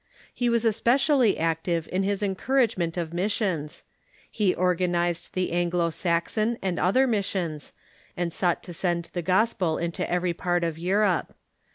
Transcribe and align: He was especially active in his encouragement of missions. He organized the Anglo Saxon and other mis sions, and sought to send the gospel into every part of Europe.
He 0.33 0.49
was 0.49 0.65
especially 0.65 1.37
active 1.37 1.87
in 1.91 2.01
his 2.01 2.23
encouragement 2.23 2.97
of 2.97 3.13
missions. 3.13 3.83
He 4.31 4.55
organized 4.55 5.35
the 5.35 5.51
Anglo 5.51 5.91
Saxon 5.91 6.57
and 6.59 6.79
other 6.79 7.05
mis 7.05 7.27
sions, 7.27 7.71
and 8.17 8.33
sought 8.33 8.63
to 8.63 8.73
send 8.73 9.11
the 9.13 9.21
gospel 9.21 9.77
into 9.77 10.09
every 10.11 10.33
part 10.33 10.63
of 10.63 10.79
Europe. 10.79 11.35